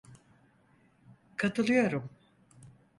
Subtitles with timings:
[1.37, 2.09] KatıIıyorum.